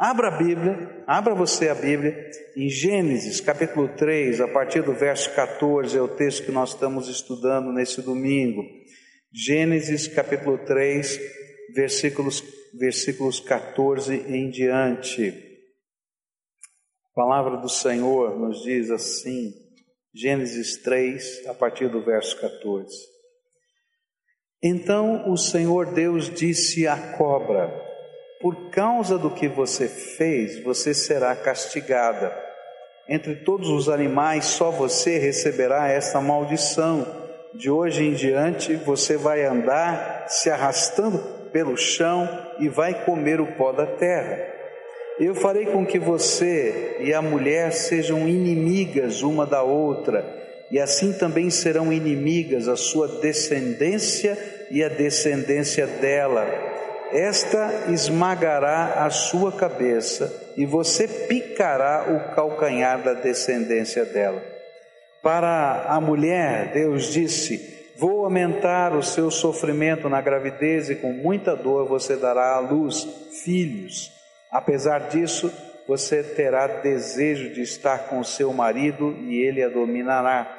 [0.00, 5.34] Abra a Bíblia, abra você a Bíblia, em Gênesis capítulo 3, a partir do verso
[5.34, 8.62] 14, é o texto que nós estamos estudando nesse domingo.
[9.32, 11.18] Gênesis capítulo 3,
[11.74, 12.44] versículos,
[12.78, 15.30] versículos 14 em diante.
[17.10, 19.52] A palavra do Senhor nos diz assim,
[20.14, 22.88] Gênesis 3, a partir do verso 14.
[24.62, 27.87] Então o Senhor Deus disse à cobra:
[28.40, 32.32] por causa do que você fez, você será castigada.
[33.08, 37.06] Entre todos os animais, só você receberá esta maldição.
[37.54, 41.18] De hoje em diante, você vai andar se arrastando
[41.50, 42.28] pelo chão
[42.60, 44.38] e vai comer o pó da terra.
[45.18, 50.24] Eu farei com que você e a mulher sejam inimigas uma da outra,
[50.70, 54.38] e assim também serão inimigas a sua descendência
[54.70, 56.77] e a descendência dela
[57.12, 64.42] esta esmagará a sua cabeça e você picará o calcanhar da descendência dela.
[65.22, 71.56] Para a mulher, Deus disse: Vou aumentar o seu sofrimento na gravidez e com muita
[71.56, 73.06] dor você dará à luz
[73.42, 74.12] filhos.
[74.50, 75.52] Apesar disso,
[75.86, 80.54] você terá desejo de estar com seu marido e ele a dominará.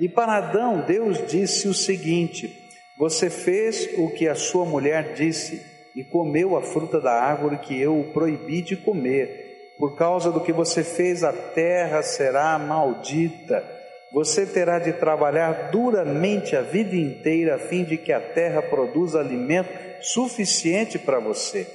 [0.00, 2.52] E para Adão, Deus disse o seguinte:
[2.98, 7.80] Você fez o que a sua mulher disse e comeu a fruta da árvore que
[7.80, 9.74] eu o proibi de comer.
[9.78, 13.64] Por causa do que você fez, a terra será maldita.
[14.12, 19.20] Você terá de trabalhar duramente a vida inteira a fim de que a terra produza
[19.20, 19.70] alimento
[20.02, 21.66] suficiente para você.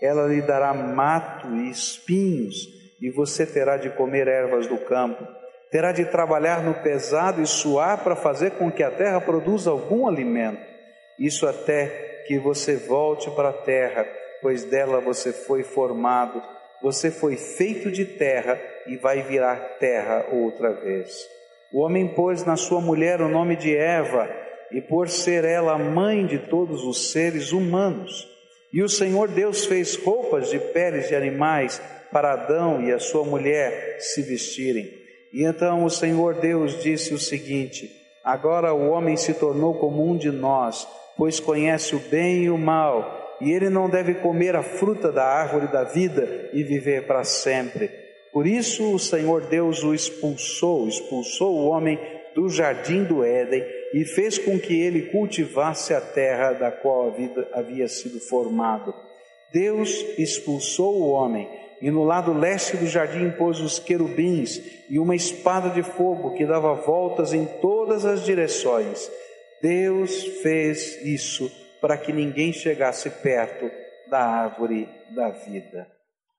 [0.00, 2.56] Ela lhe dará mato e espinhos,
[3.00, 5.26] e você terá de comer ervas do campo.
[5.70, 10.06] Terá de trabalhar no pesado e suar para fazer com que a terra produza algum
[10.06, 10.62] alimento.
[11.18, 14.06] Isso até que você volte para a terra,
[14.42, 16.42] pois dela você foi formado,
[16.82, 21.26] você foi feito de terra e vai virar terra outra vez.
[21.72, 24.28] O homem pôs na sua mulher o nome de Eva,
[24.70, 28.28] e por ser ela a mãe de todos os seres humanos.
[28.72, 31.80] E o Senhor Deus fez roupas de peles de animais
[32.10, 34.90] para Adão e a sua mulher se vestirem.
[35.32, 37.90] E então o Senhor Deus disse o seguinte:
[38.24, 40.86] Agora o homem se tornou como um de nós
[41.16, 45.24] pois conhece o bem e o mal, e ele não deve comer a fruta da
[45.24, 47.90] árvore da vida e viver para sempre.
[48.32, 51.98] Por isso o Senhor Deus o expulsou, expulsou o homem
[52.34, 57.10] do jardim do Éden e fez com que ele cultivasse a terra da qual a
[57.10, 58.92] vida havia sido formado.
[59.52, 61.48] Deus expulsou o homem
[61.80, 66.46] e no lado leste do jardim pôs os querubins e uma espada de fogo que
[66.46, 69.10] dava voltas em todas as direções.
[69.62, 71.50] Deus fez isso
[71.80, 73.70] para que ninguém chegasse perto
[74.10, 75.86] da árvore da vida.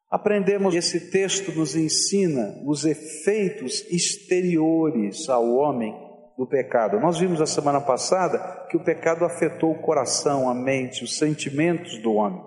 [0.10, 5.94] Aprendemos esse texto nos ensina os efeitos exteriores ao homem
[6.38, 7.00] do pecado.
[7.00, 11.98] Nós vimos a semana passada que o pecado afetou o coração, a mente, os sentimentos
[12.02, 12.42] do homem.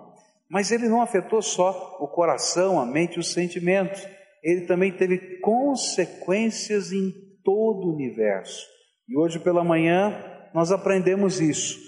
[0.49, 4.05] Mas ele não afetou só o coração, a mente e os sentimentos.
[4.43, 7.11] Ele também teve consequências em
[7.43, 8.65] todo o universo.
[9.07, 10.23] E hoje pela manhã
[10.53, 11.79] nós aprendemos isso.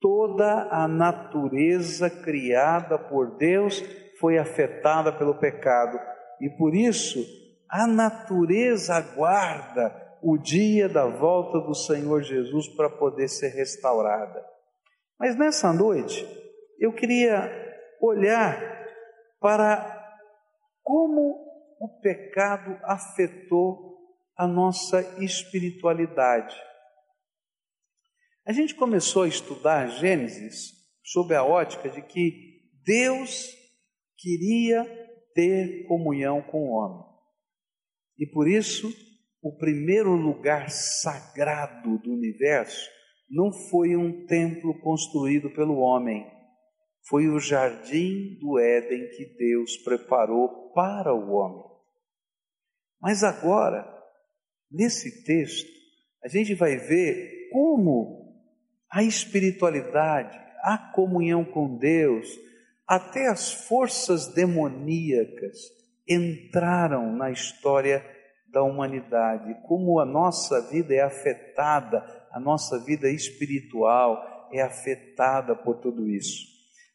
[0.00, 3.82] Toda a natureza criada por Deus
[4.20, 5.98] foi afetada pelo pecado
[6.40, 7.18] e por isso
[7.68, 14.44] a natureza aguarda o dia da volta do Senhor Jesus para poder ser restaurada.
[15.18, 16.26] Mas nessa noite
[16.78, 17.50] eu queria
[18.00, 18.60] olhar
[19.40, 19.94] para
[20.82, 21.44] como
[21.80, 23.96] o pecado afetou
[24.36, 26.54] a nossa espiritualidade.
[28.46, 33.44] A gente começou a estudar Gênesis sob a ótica de que Deus
[34.16, 34.84] queria
[35.34, 37.04] ter comunhão com o homem.
[38.16, 38.88] E por isso,
[39.42, 42.88] o primeiro lugar sagrado do universo
[43.28, 46.24] não foi um templo construído pelo homem,
[47.08, 51.64] foi o jardim do Éden que Deus preparou para o homem.
[53.00, 53.84] Mas agora,
[54.70, 55.68] nesse texto,
[56.22, 58.25] a gente vai ver como
[58.90, 62.28] a espiritualidade, a comunhão com Deus,
[62.86, 65.56] até as forças demoníacas
[66.08, 68.04] entraram na história
[68.52, 75.78] da humanidade, como a nossa vida é afetada, a nossa vida espiritual é afetada por
[75.80, 76.46] tudo isso.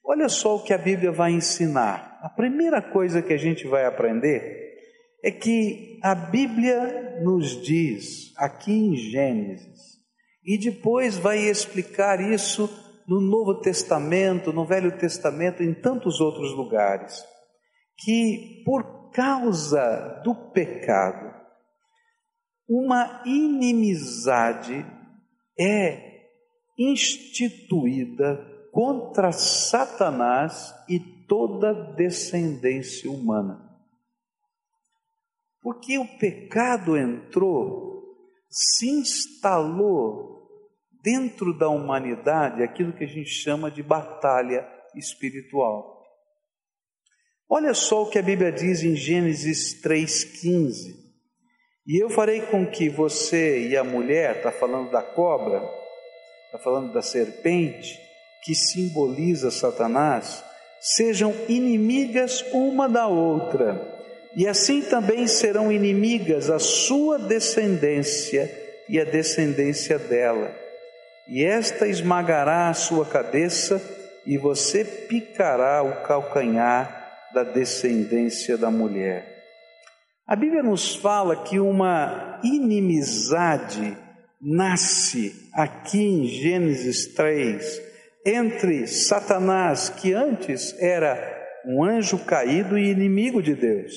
[0.03, 2.19] Olha só o que a Bíblia vai ensinar.
[2.23, 4.61] A primeira coisa que a gente vai aprender
[5.23, 9.90] é que a Bíblia nos diz, aqui em Gênesis,
[10.43, 12.69] e depois vai explicar isso
[13.07, 17.23] no Novo Testamento, no Velho Testamento, em tantos outros lugares.
[18.03, 21.31] que por causa do pecado,
[22.67, 24.85] uma inimizade
[25.59, 26.11] é
[26.77, 33.69] instituída contra Satanás e toda descendência humana.
[35.61, 38.00] Porque o pecado entrou,
[38.51, 40.41] se instalou
[41.01, 46.01] dentro da humanidade aquilo que a gente chama de batalha espiritual.
[47.49, 50.99] Olha só o que a Bíblia diz em Gênesis 3,15.
[51.87, 55.63] E eu farei com que você e a mulher, está falando da cobra,
[56.45, 57.97] está falando da serpente,
[58.43, 60.43] que simboliza Satanás,
[60.79, 63.90] sejam inimigas uma da outra
[64.35, 68.49] e assim também serão inimigas a sua descendência
[68.87, 70.53] e a descendência dela.
[71.27, 73.81] E esta esmagará a sua cabeça,
[74.25, 79.25] e você picará o calcanhar da descendência da mulher.
[80.27, 83.97] A Bíblia nos fala que uma inimizade
[84.41, 87.81] nasce aqui em Gênesis 3
[88.25, 93.93] entre Satanás, que antes era um anjo caído e inimigo de Deus,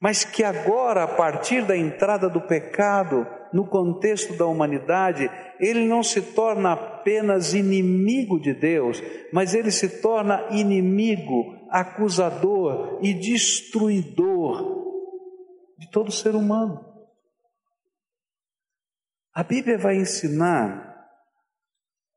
[0.00, 5.30] mas que agora, a partir da entrada do pecado no contexto da humanidade,
[5.60, 9.00] ele não se torna apenas inimigo de Deus,
[9.32, 14.84] mas ele se torna inimigo, acusador e destruidor
[15.78, 16.84] de todo ser humano.
[19.32, 20.94] A Bíblia vai ensinar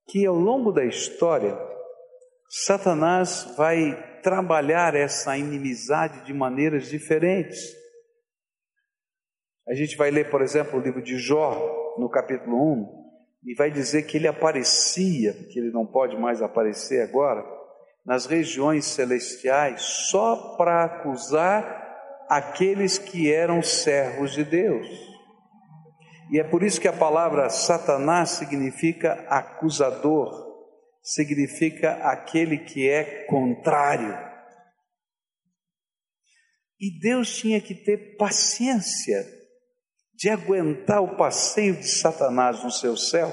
[0.07, 1.57] que ao longo da história,
[2.49, 7.59] Satanás vai trabalhar essa inimizade de maneiras diferentes.
[9.67, 13.07] A gente vai ler, por exemplo, o livro de Jó, no capítulo 1,
[13.43, 17.43] e vai dizer que ele aparecia, que ele não pode mais aparecer agora,
[18.05, 21.85] nas regiões celestiais só para acusar
[22.29, 24.87] aqueles que eram servos de Deus.
[26.31, 30.46] E é por isso que a palavra Satanás significa acusador
[31.07, 34.13] significa aquele que é contrário.
[36.77, 39.25] E Deus tinha que ter paciência
[40.13, 43.31] de aguentar o passeio de Satanás no seu céu,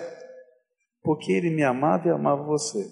[1.02, 2.86] porque ele me amava e amava você.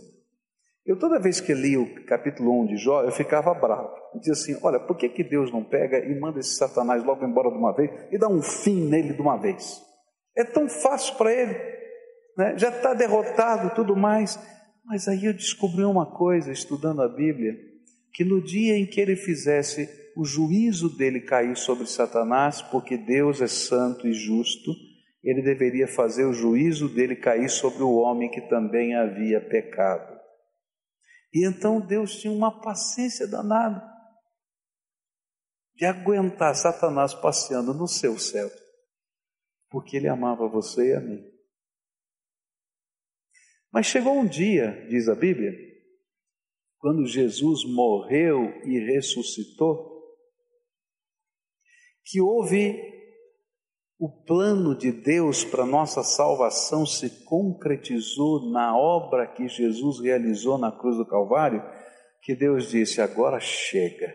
[0.85, 3.89] Eu toda vez que li o capítulo 1 de Jó, eu ficava bravo.
[4.13, 7.25] Eu dizia assim: olha, por que, que Deus não pega e manda esse Satanás logo
[7.25, 9.81] embora de uma vez e dá um fim nele de uma vez?
[10.37, 11.55] É tão fácil para ele,
[12.37, 12.59] né?
[12.59, 14.37] já está derrotado tudo mais.
[14.85, 17.57] Mas aí eu descobri uma coisa, estudando a Bíblia,
[18.13, 23.41] que no dia em que ele fizesse o juízo dele cair sobre Satanás, porque Deus
[23.41, 24.73] é santo e justo,
[25.23, 30.21] ele deveria fazer o juízo dele cair sobre o homem que também havia pecado.
[31.33, 33.83] E então Deus tinha uma paciência danada
[35.75, 38.51] de aguentar Satanás passeando no seu céu,
[39.71, 41.32] porque ele amava você e a mim.
[43.73, 45.53] Mas chegou um dia, diz a Bíblia,
[46.79, 49.93] quando Jesus morreu e ressuscitou,
[52.05, 52.77] que houve
[53.99, 60.73] o plano de Deus para nossa salvação se concretizou na obra que Jesus realizou na
[60.73, 61.63] cruz do Calvário,
[62.21, 64.13] que Deus disse: agora chega,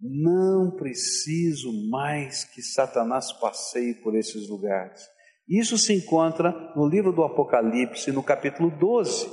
[0.00, 5.06] não preciso mais que Satanás passeie por esses lugares.
[5.50, 9.28] Isso se encontra no livro do Apocalipse, no capítulo 12.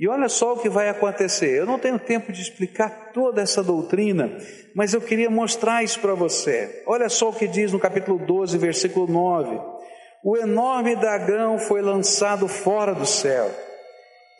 [0.00, 1.50] E olha só o que vai acontecer.
[1.50, 4.34] Eu não tenho tempo de explicar toda essa doutrina,
[4.74, 6.82] mas eu queria mostrar isso para você.
[6.86, 9.60] Olha só o que diz no capítulo 12, versículo 9:
[10.24, 13.50] O enorme dragão foi lançado fora do céu.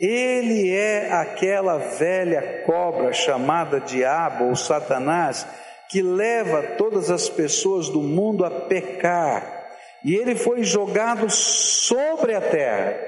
[0.00, 5.46] Ele é aquela velha cobra chamada Diabo ou Satanás,
[5.90, 9.59] que leva todas as pessoas do mundo a pecar
[10.04, 12.98] e ele foi jogado sobre a terra,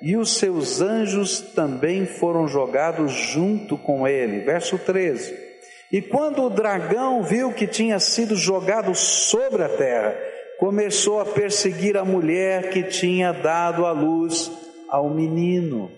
[0.00, 4.40] e os seus anjos também foram jogados junto com ele.
[4.40, 5.36] Verso 13.
[5.90, 10.16] E quando o dragão viu que tinha sido jogado sobre a terra,
[10.58, 14.50] começou a perseguir a mulher que tinha dado a luz
[14.88, 15.90] ao menino.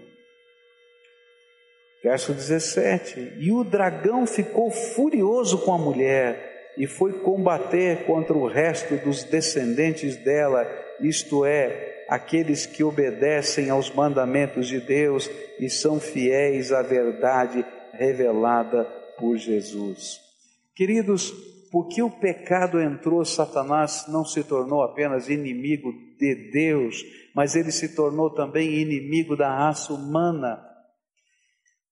[2.02, 6.49] Verso 17: E o dragão ficou furioso com a mulher
[6.80, 10.66] e foi combater contra o resto dos descendentes dela,
[10.98, 18.84] isto é, aqueles que obedecem aos mandamentos de Deus e são fiéis à verdade revelada
[19.18, 20.20] por Jesus.
[20.74, 21.30] Queridos,
[21.70, 27.94] porque o pecado entrou, Satanás não se tornou apenas inimigo de Deus, mas ele se
[27.94, 30.58] tornou também inimigo da raça humana.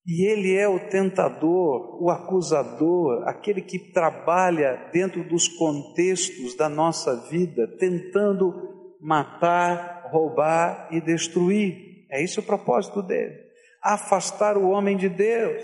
[0.08, 7.28] E ele é o tentador, o acusador, aquele que trabalha dentro dos contextos da nossa
[7.28, 12.06] vida, tentando matar, roubar e destruir.
[12.10, 13.34] É esse o propósito dele.
[13.82, 15.62] Afastar o homem de Deus.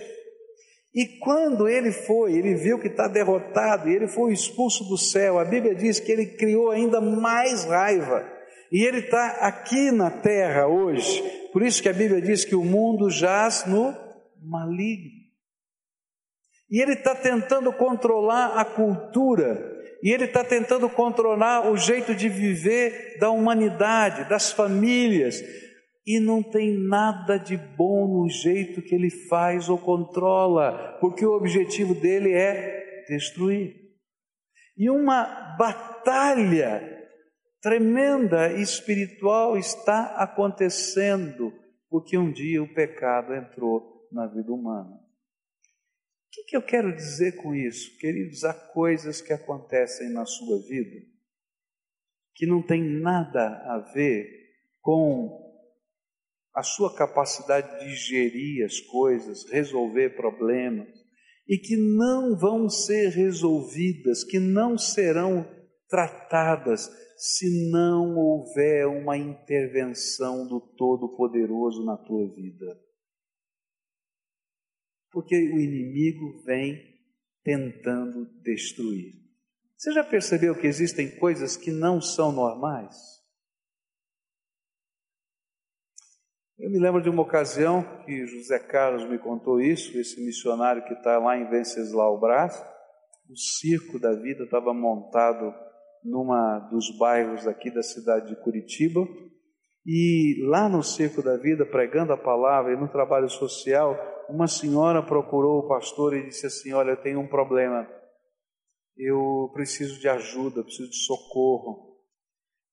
[0.95, 5.39] E quando ele foi, ele viu que está derrotado e ele foi expulso do céu.
[5.39, 8.31] A Bíblia diz que ele criou ainda mais raiva.
[8.71, 11.23] E ele está aqui na terra hoje.
[11.51, 14.04] Por isso que a Bíblia diz que o mundo jaz no
[14.45, 15.25] maligno.
[16.71, 19.73] E ele está tentando controlar a cultura,
[20.03, 25.43] e ele está tentando controlar o jeito de viver da humanidade, das famílias,
[26.07, 31.35] e não tem nada de bom no jeito que ele faz ou controla, porque o
[31.35, 33.75] objetivo dele é destruir.
[34.77, 36.83] E uma batalha
[37.63, 41.53] tremenda espiritual está acontecendo,
[41.89, 44.95] porque um dia o pecado entrou na vida humana.
[44.95, 47.97] O que, que eu quero dizer com isso?
[47.99, 51.15] Queridos, há coisas que acontecem na sua vida
[52.35, 54.29] que não tem nada a ver
[54.81, 55.41] com
[56.55, 60.89] a sua capacidade de gerir as coisas, resolver problemas,
[61.49, 65.47] e que não vão ser resolvidas, que não serão
[65.89, 72.79] tratadas se não houver uma intervenção do Todo-Poderoso na tua vida
[75.15, 76.77] porque o inimigo vem
[77.45, 79.15] tentando destruir.
[79.77, 82.97] Você já percebeu que existem coisas que não são normais?
[86.59, 90.95] Eu me lembro de uma ocasião que José Carlos me contou isso, esse missionário que
[90.95, 92.55] está lá em Venceslau Brás,
[93.29, 95.53] o circo da vida estava montado
[96.03, 99.01] numa dos bairros aqui da cidade de Curitiba,
[99.87, 105.03] e lá no circo da vida, pregando a palavra e no trabalho social, uma senhora
[105.03, 107.89] procurou o pastor e disse assim: Olha, eu tenho um problema,
[108.97, 111.95] eu preciso de ajuda, preciso de socorro.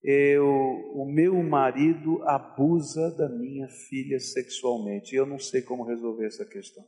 [0.04, 0.48] Eu,
[0.96, 6.44] o meu marido abusa da minha filha sexualmente e eu não sei como resolver essa
[6.44, 6.84] questão.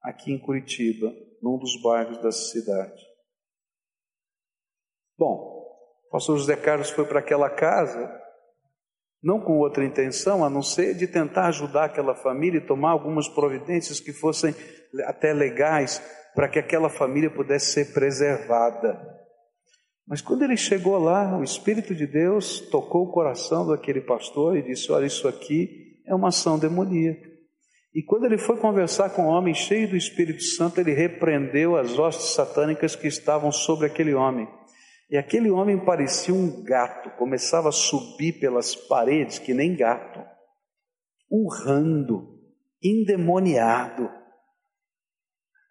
[0.00, 3.04] Aqui em Curitiba, num dos bairros da cidade.
[5.18, 5.66] Bom,
[6.06, 8.27] o pastor José Carlos foi para aquela casa
[9.22, 13.28] não com outra intenção a não ser de tentar ajudar aquela família e tomar algumas
[13.28, 14.54] providências que fossem
[15.04, 16.00] até legais
[16.34, 18.96] para que aquela família pudesse ser preservada.
[20.06, 24.62] Mas quando ele chegou lá, o Espírito de Deus tocou o coração daquele pastor e
[24.62, 27.28] disse: Olha, isso aqui é uma ação demoníaca.
[27.94, 31.98] E quando ele foi conversar com o homem cheio do Espírito Santo, ele repreendeu as
[31.98, 34.48] hostes satânicas que estavam sobre aquele homem.
[35.10, 40.20] E aquele homem parecia um gato, começava a subir pelas paredes que nem gato,
[41.30, 42.38] urrando,
[42.82, 44.10] endemoniado.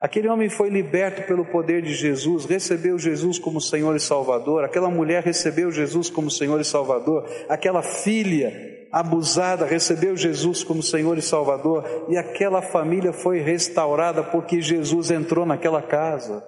[0.01, 4.63] Aquele homem foi liberto pelo poder de Jesus, recebeu Jesus como Senhor e Salvador.
[4.63, 7.27] Aquela mulher recebeu Jesus como Senhor e Salvador.
[7.49, 8.51] Aquela filha
[8.91, 12.07] abusada recebeu Jesus como Senhor e Salvador.
[12.09, 16.43] E aquela família foi restaurada porque Jesus entrou naquela casa.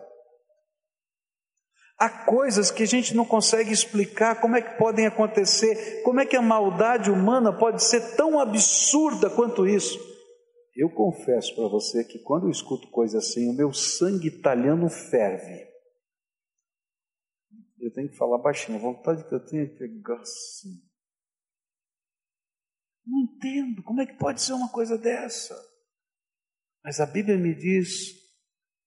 [2.00, 6.25] Há coisas que a gente não consegue explicar como é que podem acontecer, como é
[6.25, 10.00] que a maldade humana pode ser tão absurda quanto isso.
[10.74, 15.68] Eu confesso para você que quando eu escuto coisa assim, o meu sangue italiano ferve.
[17.77, 20.82] Eu tenho que falar baixinho, a vontade que eu tenho é pegar assim.
[23.06, 25.53] Não entendo como é que pode ser uma coisa dessa.
[26.82, 28.19] Mas a Bíblia me diz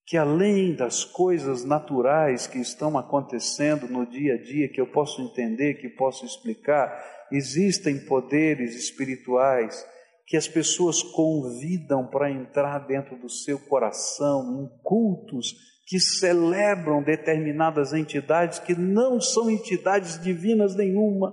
[0.06, 5.22] que além das coisas naturais que estão acontecendo no dia a dia, que eu posso
[5.22, 6.92] entender, que posso explicar,
[7.30, 9.86] existem poderes espirituais
[10.26, 15.54] que as pessoas convidam para entrar dentro do seu coração, em cultos
[15.86, 21.32] que celebram determinadas entidades que não são entidades divinas nenhuma,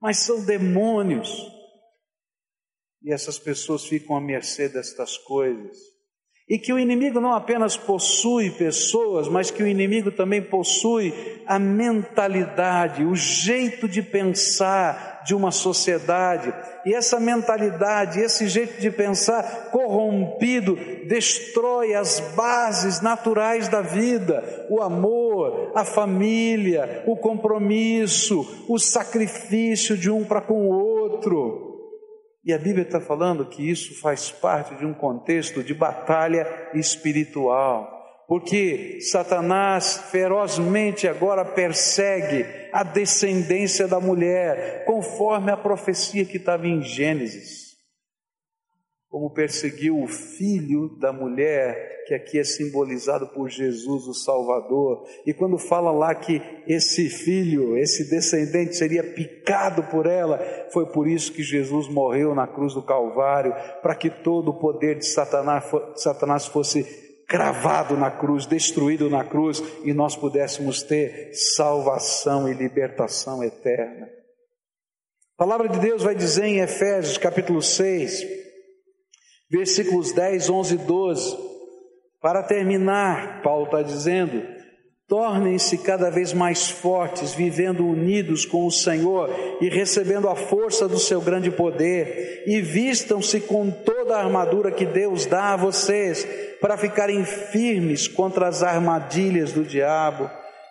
[0.00, 1.30] mas são demônios.
[3.02, 5.76] E essas pessoas ficam à mercê destas coisas
[6.50, 11.14] e que o inimigo não apenas possui pessoas, mas que o inimigo também possui
[11.46, 16.52] a mentalidade, o jeito de pensar de uma sociedade.
[16.84, 20.76] E essa mentalidade, esse jeito de pensar corrompido,
[21.06, 30.10] destrói as bases naturais da vida: o amor, a família, o compromisso, o sacrifício de
[30.10, 31.69] um para com o outro.
[32.50, 38.24] E a Bíblia está falando que isso faz parte de um contexto de batalha espiritual,
[38.26, 46.82] porque Satanás ferozmente agora persegue a descendência da mulher, conforme a profecia que estava em
[46.82, 47.76] Gênesis.
[49.08, 55.06] como perseguiu o filho da mulher, que aqui é simbolizado por Jesus, o Salvador.
[55.24, 60.40] E quando fala lá que esse filho, esse descendente seria picado por ela,
[60.72, 64.98] foi por isso que Jesus morreu na cruz do Calvário, para que todo o poder
[64.98, 66.82] de Satanás, fosse
[67.28, 74.08] cravado na cruz, destruído na cruz, e nós pudéssemos ter salvação e libertação eterna.
[75.36, 78.26] A palavra de Deus vai dizer em Efésios capítulo 6,
[79.48, 81.49] versículos 10, 11 e 12.
[82.20, 84.42] Para terminar, Paulo está dizendo:
[85.08, 89.28] tornem-se cada vez mais fortes, vivendo unidos com o Senhor
[89.60, 94.86] e recebendo a força do seu grande poder, e vistam-se com toda a armadura que
[94.86, 96.26] Deus dá a vocês,
[96.60, 100.30] para ficarem firmes contra as armadilhas do diabo,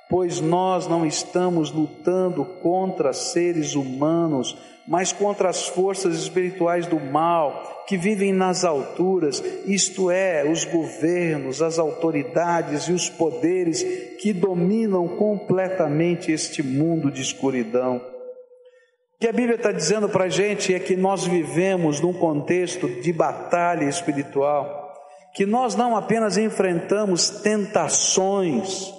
[0.10, 4.56] pois nós não estamos lutando contra seres humanos,
[4.89, 11.62] mas contra as forças espirituais do mal que vivem nas alturas, isto é, os governos,
[11.62, 13.84] as autoridades e os poderes
[14.19, 17.98] que dominam completamente este mundo de escuridão.
[17.98, 22.88] O que a Bíblia está dizendo para a gente é que nós vivemos num contexto
[22.88, 24.91] de batalha espiritual,
[25.36, 28.91] que nós não apenas enfrentamos tentações,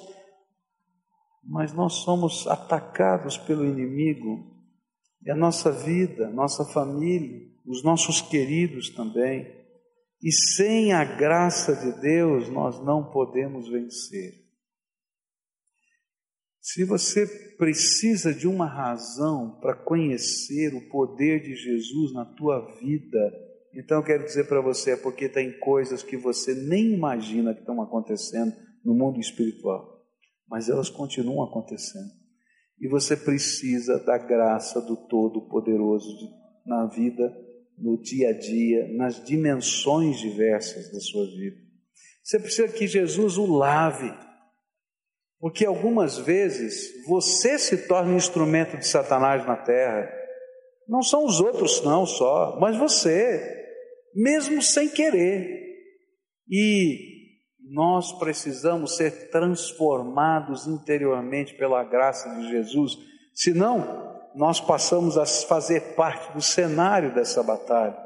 [1.45, 4.50] mas nós somos atacados pelo inimigo
[5.23, 9.47] e a nossa vida, nossa família, os nossos queridos também.
[10.23, 14.41] E sem a graça de Deus nós não podemos vencer.
[16.61, 23.33] Se você precisa de uma razão para conhecer o poder de Jesus na tua vida,
[23.75, 27.61] então eu quero dizer para você, é porque tem coisas que você nem imagina que
[27.61, 28.53] estão acontecendo
[28.85, 30.05] no mundo espiritual,
[30.49, 32.20] mas elas continuam acontecendo.
[32.81, 36.09] E você precisa da graça do Todo-Poderoso
[36.65, 37.31] na vida,
[37.77, 41.57] no dia a dia, nas dimensões diversas da sua vida.
[42.23, 44.11] Você precisa que Jesus o lave,
[45.39, 50.11] porque algumas vezes você se torna um instrumento de Satanás na terra.
[50.89, 53.67] Não são os outros, não só, mas você,
[54.15, 55.61] mesmo sem querer.
[56.49, 57.10] E
[57.71, 62.99] nós precisamos ser transformados interiormente pela graça de Jesus,
[63.33, 67.97] senão nós passamos a fazer parte do cenário dessa batalha.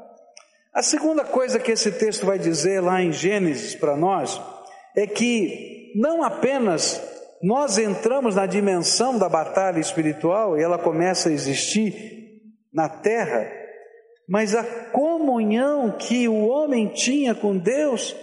[0.71, 4.39] A segunda coisa que esse texto vai dizer lá em Gênesis para nós
[4.95, 7.01] é que não apenas
[7.41, 12.39] nós entramos na dimensão da batalha espiritual e ela começa a existir
[12.71, 13.49] na terra,
[14.29, 18.15] mas a comunhão que o homem tinha com Deus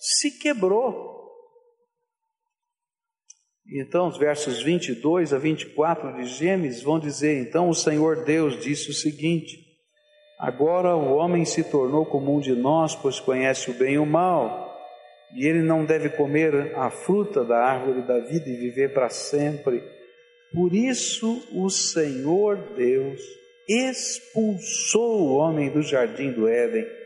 [0.00, 1.20] se quebrou.
[3.72, 8.90] Então, os versos 22 a 24 de Gênesis vão dizer: Então o Senhor Deus disse
[8.90, 9.58] o seguinte:
[10.38, 14.06] Agora o homem se tornou como um de nós, pois conhece o bem e o
[14.06, 14.74] mal,
[15.36, 19.84] e ele não deve comer a fruta da árvore da vida e viver para sempre.
[20.52, 23.20] Por isso o Senhor Deus
[23.68, 26.99] expulsou o homem do jardim do Éden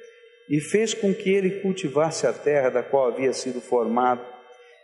[0.48, 4.22] e fez com que ele cultivasse a terra da qual havia sido formado.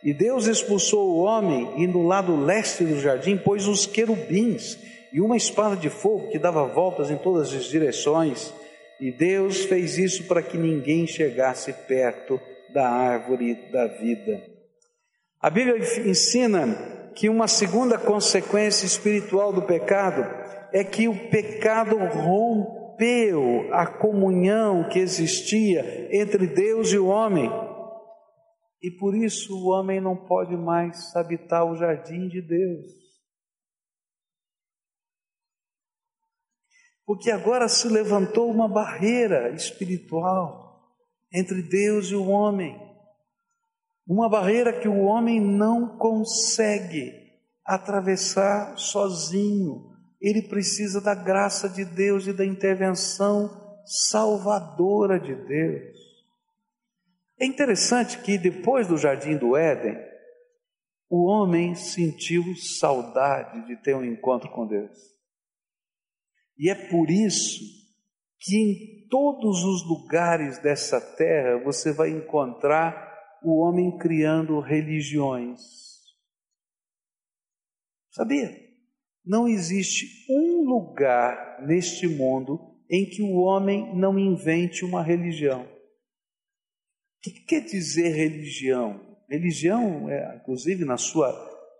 [0.02, 4.78] E Deus expulsou o homem e no lado leste do jardim pôs os querubins
[5.12, 8.52] e uma espada de fogo que dava voltas em todas as direções.
[8.98, 12.40] E Deus fez isso para que ninguém chegasse perto
[12.72, 14.42] da árvore da vida.
[15.40, 20.22] A Bíblia ensina que uma segunda consequência espiritual do pecado
[20.72, 27.50] é que o pecado rompe rompeu a comunhão que existia entre Deus e o homem.
[28.82, 33.00] E por isso o homem não pode mais habitar o jardim de Deus.
[37.06, 40.94] Porque agora se levantou uma barreira espiritual
[41.32, 42.78] entre Deus e o homem.
[44.06, 47.12] Uma barreira que o homem não consegue
[47.64, 49.89] atravessar sozinho
[50.20, 55.96] ele precisa da graça de Deus e da intervenção salvadora de Deus.
[57.38, 59.96] É interessante que depois do jardim do Éden,
[61.08, 64.96] o homem sentiu saudade de ter um encontro com Deus.
[66.58, 67.64] E é por isso
[68.38, 73.10] que em todos os lugares dessa terra você vai encontrar
[73.42, 75.60] o homem criando religiões.
[78.10, 78.69] Sabia?
[79.30, 82.58] Não existe um lugar neste mundo
[82.90, 85.62] em que o homem não invente uma religião.
[85.62, 85.68] O
[87.22, 89.00] que quer dizer religião?
[89.30, 91.32] Religião, é, inclusive na sua,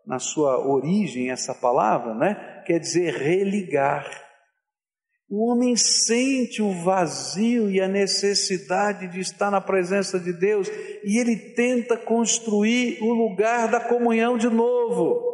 [0.07, 4.09] na sua origem, essa palavra, né, quer dizer religar.
[5.29, 10.69] O homem sente o vazio e a necessidade de estar na presença de Deus
[11.03, 15.30] e ele tenta construir o lugar da comunhão de novo.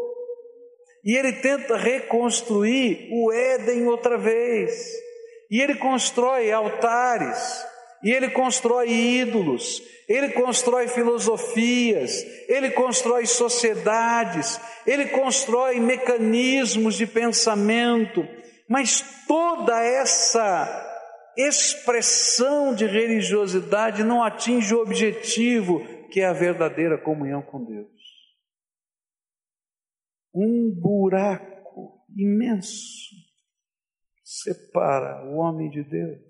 [1.06, 4.92] E ele tenta reconstruir o Éden outra vez.
[5.48, 7.64] E ele constrói altares,
[8.02, 18.26] e ele constrói ídolos, ele constrói filosofias, ele constrói sociedades, ele constrói mecanismos de pensamento
[18.68, 20.84] mas toda essa
[21.36, 27.95] expressão de religiosidade não atinge o objetivo que é a verdadeira comunhão com Deus.
[30.38, 33.14] Um buraco imenso
[34.22, 36.20] separa o homem de Deus.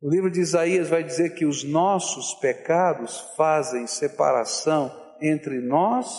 [0.00, 6.16] O livro de Isaías vai dizer que os nossos pecados fazem separação entre nós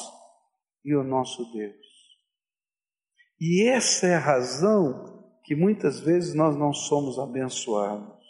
[0.83, 1.85] e o nosso Deus.
[3.39, 8.23] E essa é a razão que muitas vezes nós não somos abençoados.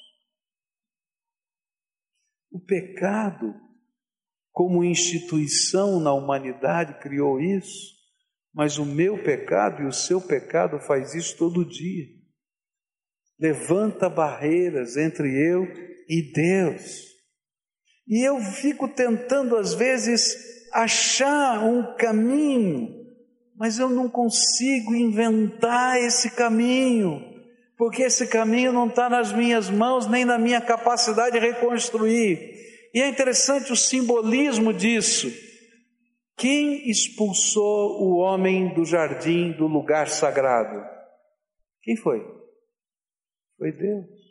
[2.51, 3.53] O pecado,
[4.53, 7.91] como instituição na humanidade, criou isso,
[8.53, 12.05] mas o meu pecado e o seu pecado faz isso todo dia.
[13.37, 15.65] Levanta barreiras entre eu
[16.07, 17.01] e Deus.
[18.07, 20.37] E eu fico tentando, às vezes,
[20.71, 23.03] achar um caminho
[23.55, 27.21] mas eu não consigo inventar esse caminho,
[27.77, 32.51] porque esse caminho não está nas minhas mãos, nem na minha capacidade de reconstruir.
[32.93, 35.27] E é interessante o simbolismo disso.
[36.37, 40.83] Quem expulsou o homem do jardim, do lugar sagrado?
[41.81, 42.19] Quem foi?
[43.57, 44.23] Foi Deus.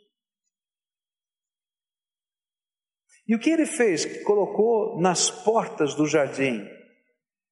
[3.27, 4.23] E o que ele fez?
[4.23, 6.67] Colocou nas portas do jardim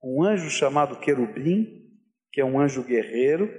[0.03, 1.67] um anjo chamado querubim,
[2.31, 3.49] que é um anjo guerreiro,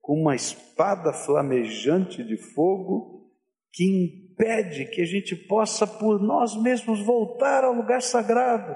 [0.00, 3.32] com uma espada flamejante de fogo,
[3.72, 8.74] que impede que a gente possa por nós mesmos voltar ao lugar sagrado.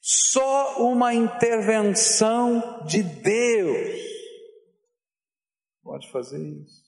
[0.00, 4.00] Só uma intervenção de Deus
[5.82, 6.82] pode fazer isso.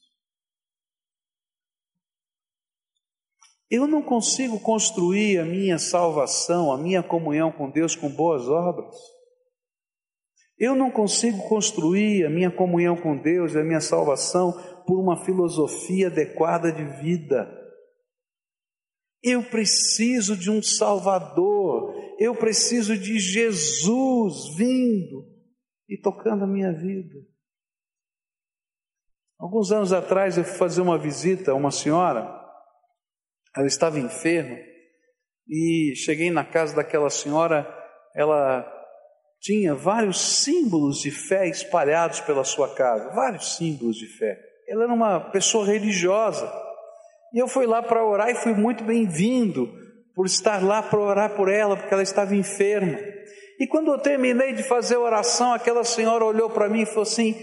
[3.70, 8.96] Eu não consigo construir a minha salvação, a minha comunhão com Deus com boas obras.
[10.56, 15.24] Eu não consigo construir a minha comunhão com Deus e a minha salvação por uma
[15.24, 17.48] filosofia adequada de vida.
[19.22, 25.26] Eu preciso de um Salvador, eu preciso de Jesus vindo
[25.88, 27.14] e tocando a minha vida.
[29.38, 32.44] Alguns anos atrás eu fui fazer uma visita a uma senhora
[33.56, 34.58] ela estava enferma
[35.48, 37.66] e cheguei na casa daquela senhora,
[38.14, 38.66] ela
[39.40, 44.36] tinha vários símbolos de fé espalhados pela sua casa, vários símbolos de fé.
[44.68, 46.50] Ela era uma pessoa religiosa.
[47.32, 49.68] E eu fui lá para orar e fui muito bem-vindo
[50.14, 52.98] por estar lá para orar por ela, porque ela estava enferma.
[53.58, 57.02] E quando eu terminei de fazer a oração, aquela senhora olhou para mim e falou
[57.02, 57.34] assim: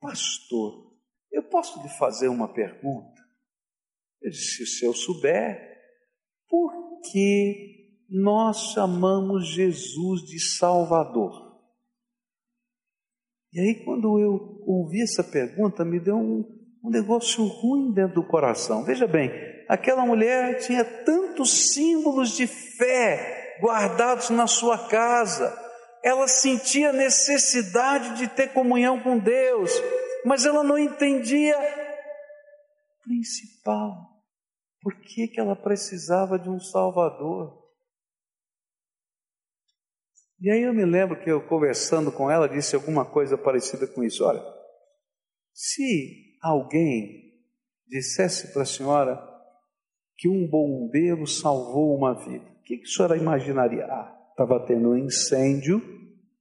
[0.00, 0.92] Pastor,
[1.30, 3.20] eu posso lhe fazer uma pergunta?
[4.20, 5.58] Eu disse: se eu souber,
[6.48, 6.72] por
[7.10, 11.49] que nós chamamos Jesus de Salvador?
[13.52, 16.44] E aí, quando eu ouvi essa pergunta, me deu um,
[16.84, 18.84] um negócio ruim dentro do coração.
[18.84, 19.30] Veja bem,
[19.68, 25.52] aquela mulher tinha tantos símbolos de fé guardados na sua casa,
[26.02, 29.70] ela sentia necessidade de ter comunhão com Deus,
[30.24, 31.56] mas ela não entendia
[33.02, 34.10] principal.
[34.82, 37.59] Por que, que ela precisava de um Salvador?
[40.40, 44.02] E aí eu me lembro que eu conversando com ela disse alguma coisa parecida com
[44.02, 44.24] isso.
[44.24, 44.42] Olha,
[45.52, 47.34] se alguém
[47.86, 49.20] dissesse para a senhora
[50.16, 53.84] que um bombeiro salvou uma vida, o que, que a senhora imaginaria?
[53.84, 55.82] Ah, estava tendo um incêndio,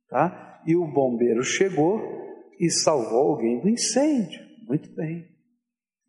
[0.07, 0.62] tá?
[0.65, 2.01] E o bombeiro chegou
[2.59, 4.39] e salvou alguém do incêndio.
[4.67, 5.27] Muito bem.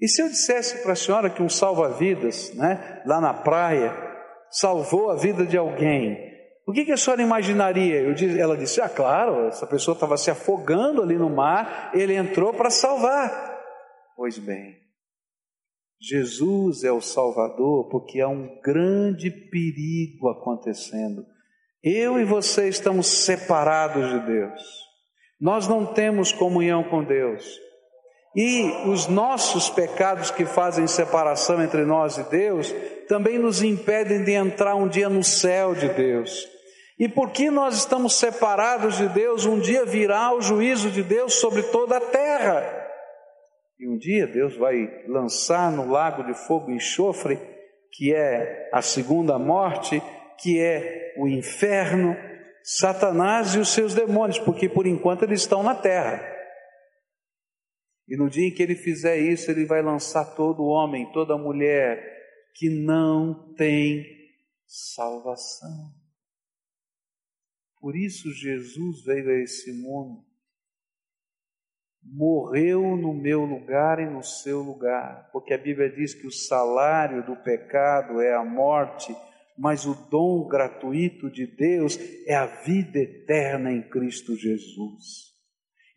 [0.00, 3.92] E se eu dissesse para a senhora que um salva-vidas, né, lá na praia,
[4.50, 6.29] salvou a vida de alguém,
[6.70, 8.14] o que, que a senhora imaginaria?
[8.14, 12.54] Disse, ela disse: Ah, claro, essa pessoa estava se afogando ali no mar, ele entrou
[12.54, 13.58] para salvar.
[14.16, 14.76] Pois bem,
[16.00, 21.26] Jesus é o Salvador porque há um grande perigo acontecendo.
[21.82, 24.62] Eu e você estamos separados de Deus,
[25.40, 27.58] nós não temos comunhão com Deus.
[28.36, 32.72] E os nossos pecados que fazem separação entre nós e Deus
[33.08, 36.59] também nos impedem de entrar um dia no céu de Deus.
[37.00, 41.62] E porque nós estamos separados de Deus, um dia virá o juízo de Deus sobre
[41.62, 42.62] toda a terra.
[43.78, 47.40] E um dia Deus vai lançar no lago de fogo e enxofre,
[47.90, 50.02] que é a segunda morte,
[50.38, 52.14] que é o inferno,
[52.62, 56.22] Satanás e os seus demônios, porque por enquanto eles estão na terra.
[58.06, 61.98] E no dia em que ele fizer isso, ele vai lançar todo homem, toda mulher
[62.54, 64.04] que não tem
[64.66, 65.99] salvação.
[67.80, 70.22] Por isso Jesus veio a esse mundo,
[72.02, 77.24] morreu no meu lugar e no seu lugar, porque a Bíblia diz que o salário
[77.24, 79.14] do pecado é a morte,
[79.56, 85.29] mas o dom gratuito de Deus é a vida eterna em Cristo Jesus.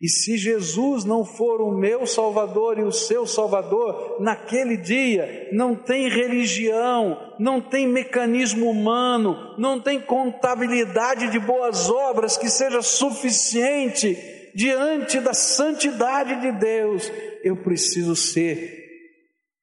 [0.04, 5.74] E se Jesus não for o meu Salvador e o seu Salvador, naquele dia não
[5.74, 14.14] tem religião, não tem mecanismo humano, não tem contabilidade de boas obras que seja suficiente
[14.54, 17.10] diante da santidade de Deus.
[17.42, 18.76] Eu preciso ser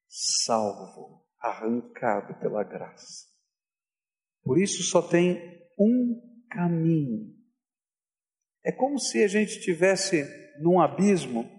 [0.08, 3.28] salvo, arrancado pela graça.
[4.44, 5.40] Por isso só tem
[5.78, 7.41] um caminho
[8.64, 10.26] é como se a gente estivesse
[10.62, 11.50] num abismo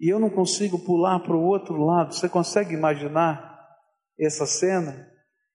[0.00, 2.12] e eu não consigo pular para o outro lado.
[2.12, 3.56] Você consegue imaginar
[4.18, 5.08] essa cena?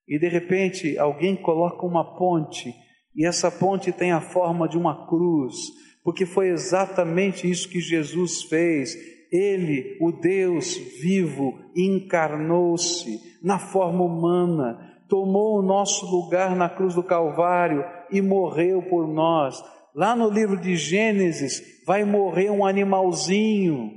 [0.08, 2.74] E de repente alguém coloca uma ponte
[3.14, 5.56] e essa ponte tem a forma de uma cruz,
[6.02, 8.96] porque foi exatamente isso que Jesus fez.
[9.30, 17.04] Ele, o Deus vivo, encarnou-se na forma humana, tomou o nosso lugar na cruz do
[17.04, 19.62] Calvário e morreu por nós
[19.98, 23.94] Lá no livro de Gênesis vai morrer um animalzinho.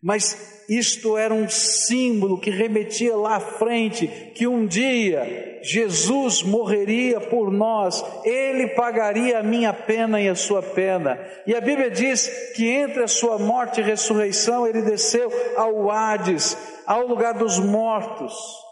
[0.00, 7.20] Mas isto era um símbolo que remetia lá à frente que um dia Jesus morreria
[7.20, 11.18] por nós, ele pagaria a minha pena e a sua pena.
[11.48, 16.56] E a Bíblia diz que entre a sua morte e ressurreição ele desceu ao Hades,
[16.86, 18.65] ao lugar dos mortos.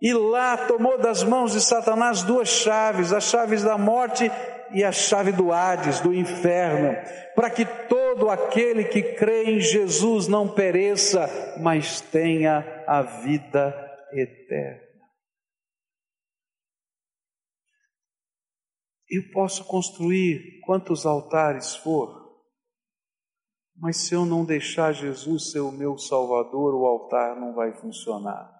[0.00, 4.30] E lá tomou das mãos de Satanás duas chaves, as chaves da morte
[4.72, 6.94] e a chave do Hades, do inferno,
[7.34, 11.28] para que todo aquele que crê em Jesus não pereça,
[11.60, 13.74] mas tenha a vida
[14.12, 14.86] eterna.
[19.08, 22.26] Eu posso construir quantos altares for,
[23.76, 28.55] mas se eu não deixar Jesus ser o meu Salvador, o altar não vai funcionar.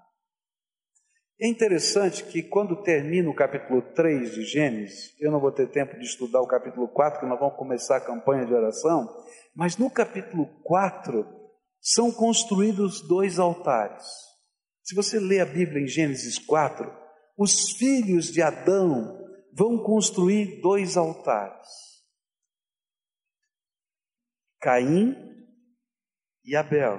[1.39, 5.95] É interessante que quando termina o capítulo 3 de Gênesis, eu não vou ter tempo
[5.99, 9.07] de estudar o capítulo 4, que nós vamos começar a campanha de oração,
[9.55, 11.27] mas no capítulo 4
[11.79, 14.03] são construídos dois altares.
[14.83, 16.91] Se você lê a Bíblia em Gênesis 4,
[17.37, 19.23] os filhos de Adão
[19.53, 21.69] vão construir dois altares:
[24.59, 25.15] Caim
[26.43, 26.99] e Abel.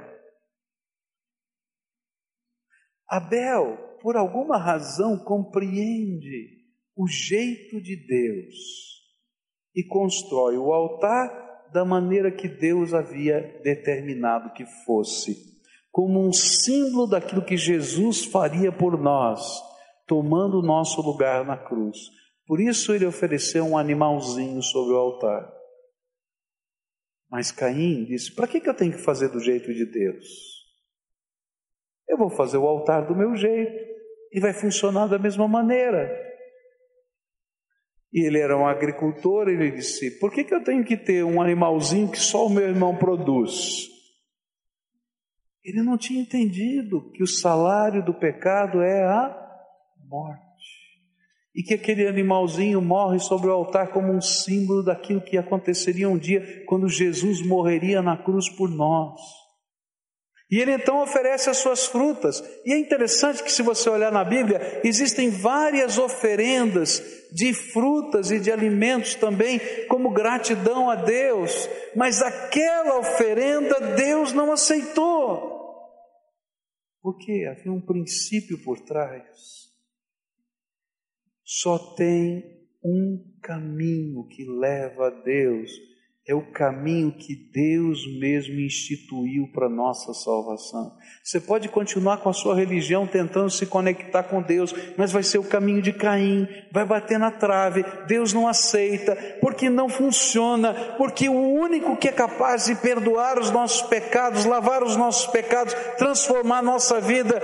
[3.09, 6.57] Abel por alguma razão, compreende
[6.95, 8.55] o jeito de Deus
[9.75, 15.35] e constrói o altar da maneira que Deus havia determinado que fosse,
[15.91, 19.41] como um símbolo daquilo que Jesus faria por nós,
[20.07, 21.97] tomando o nosso lugar na cruz.
[22.47, 25.53] Por isso ele ofereceu um animalzinho sobre o altar.
[27.29, 30.25] Mas Caim disse: Para que, que eu tenho que fazer do jeito de Deus?
[32.07, 33.86] Eu vou fazer o altar do meu jeito
[34.31, 36.09] e vai funcionar da mesma maneira.
[38.11, 41.41] E ele era um agricultor, ele disse: Por que, que eu tenho que ter um
[41.41, 43.87] animalzinho que só o meu irmão produz?
[45.63, 49.47] Ele não tinha entendido que o salário do pecado é a
[50.07, 50.47] morte.
[51.53, 56.17] E que aquele animalzinho morre sobre o altar como um símbolo daquilo que aconteceria um
[56.17, 59.19] dia quando Jesus morreria na cruz por nós.
[60.49, 62.41] E ele então oferece as suas frutas.
[62.65, 68.39] E é interessante que, se você olhar na Bíblia, existem várias oferendas de frutas e
[68.39, 71.69] de alimentos também, como gratidão a Deus.
[71.93, 75.57] Mas aquela oferenda Deus não aceitou.
[77.01, 79.67] Porque havia um princípio por trás.
[81.43, 82.43] Só tem
[82.81, 85.71] um caminho que leva a Deus
[86.27, 90.91] é o caminho que Deus mesmo instituiu para nossa salvação.
[91.23, 95.37] Você pode continuar com a sua religião tentando se conectar com Deus, mas vai ser
[95.37, 101.29] o caminho de Caim, vai bater na trave, Deus não aceita, porque não funciona, porque
[101.29, 106.61] o único que é capaz de perdoar os nossos pecados, lavar os nossos pecados, transformar
[106.61, 107.41] nossa vida,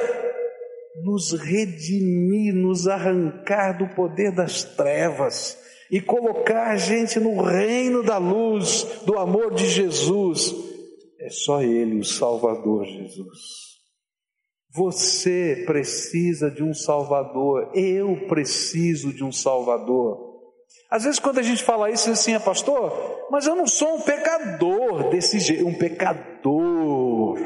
[1.06, 8.17] nos redimir, nos arrancar do poder das trevas e colocar a gente no reino da
[8.17, 10.51] luz, do amor de Jesus,
[11.21, 13.39] é só Ele, o Salvador Jesus.
[14.73, 20.34] Você precisa de um Salvador, eu preciso de um Salvador.
[20.89, 24.01] Às vezes, quando a gente fala isso, assim, é pastor, mas eu não sou um
[24.01, 27.38] pecador desse jeito, um pecador.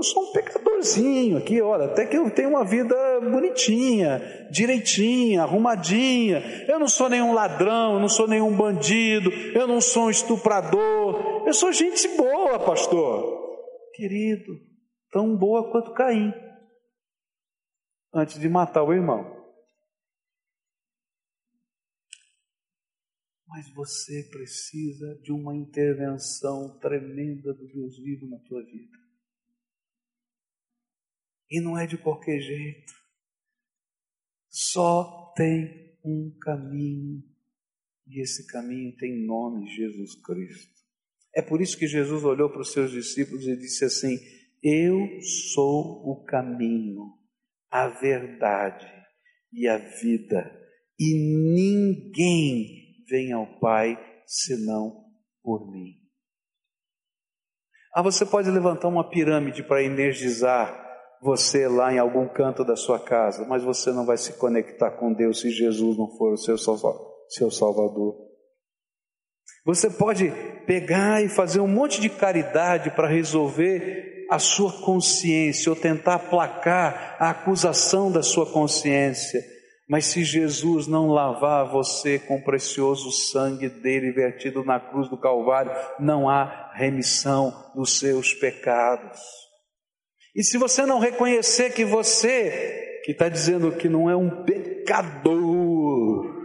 [0.00, 6.40] Eu sou um pecadorzinho aqui, olha, até que eu tenho uma vida bonitinha, direitinha, arrumadinha.
[6.66, 11.46] Eu não sou nenhum ladrão, não sou nenhum bandido, eu não sou um estuprador.
[11.46, 13.60] Eu sou gente boa, pastor.
[13.92, 14.58] Querido,
[15.12, 16.32] tão boa quanto Caim,
[18.14, 19.36] antes de matar o irmão.
[23.46, 28.99] Mas você precisa de uma intervenção tremenda do Deus vivo na tua vida.
[31.50, 32.92] E não é de qualquer jeito.
[34.48, 37.22] Só tem um caminho.
[38.06, 40.80] E esse caminho tem nome Jesus Cristo.
[41.34, 44.18] É por isso que Jesus olhou para os seus discípulos e disse assim:
[44.62, 45.06] Eu
[45.54, 47.04] sou o caminho,
[47.70, 48.86] a verdade
[49.52, 50.50] e a vida,
[50.98, 51.14] e
[51.54, 55.04] ninguém vem ao Pai senão
[55.42, 56.00] por mim.
[57.94, 60.89] Ah, você pode levantar uma pirâmide para energizar
[61.20, 65.12] você lá em algum canto da sua casa, mas você não vai se conectar com
[65.12, 66.56] Deus se Jesus não for o seu,
[67.28, 68.16] seu Salvador.
[69.64, 70.32] Você pode
[70.66, 77.16] pegar e fazer um monte de caridade para resolver a sua consciência ou tentar aplacar
[77.18, 79.42] a acusação da sua consciência.
[79.88, 85.18] Mas se Jesus não lavar você com o precioso sangue dele vertido na cruz do
[85.18, 89.49] Calvário, não há remissão dos seus pecados.
[90.34, 96.40] E se você não reconhecer que você, que está dizendo que não é um pecador,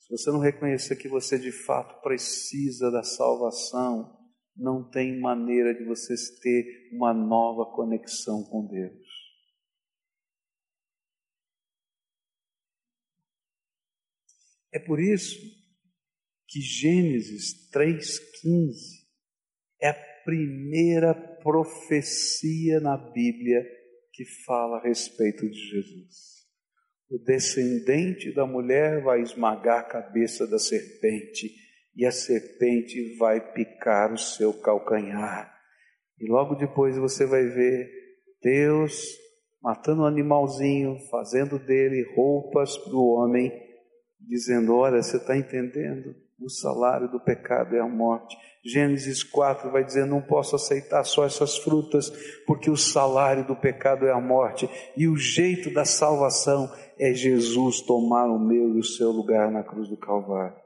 [0.00, 4.16] se você não reconhecer que você de fato precisa da salvação,
[4.56, 9.06] não tem maneira de você ter uma nova conexão com Deus.
[14.72, 15.38] É por isso
[16.46, 19.06] que Gênesis 3,15
[19.80, 23.64] é a primeira profecia na Bíblia
[24.12, 26.44] que fala a respeito de Jesus.
[27.10, 31.50] O descendente da mulher vai esmagar a cabeça da serpente
[31.96, 35.50] e a serpente vai picar o seu calcanhar.
[36.20, 37.90] E logo depois você vai ver
[38.42, 39.02] Deus
[39.62, 43.50] matando um animalzinho, fazendo dele roupas para o homem,
[44.20, 46.14] dizendo: Olha, você está entendendo?
[46.40, 48.36] O salário do pecado é a morte.
[48.64, 52.10] Gênesis 4 vai dizer: Não posso aceitar só essas frutas,
[52.46, 57.80] porque o salário do pecado é a morte, e o jeito da salvação é Jesus
[57.80, 60.56] tomar o meu e o seu lugar na cruz do Calvário.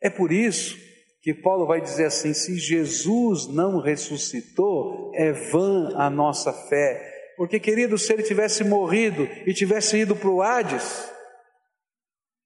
[0.00, 0.76] É por isso
[1.22, 7.10] que Paulo vai dizer assim: se Jesus não ressuscitou, é vã a nossa fé.
[7.36, 11.11] Porque, querido, se ele tivesse morrido e tivesse ido para o Hades,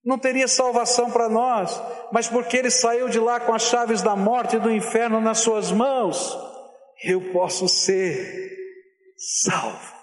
[0.07, 4.15] não teria salvação para nós, mas porque ele saiu de lá com as chaves da
[4.15, 6.39] morte e do inferno nas suas mãos,
[7.03, 8.57] eu posso ser
[9.17, 9.96] salvo.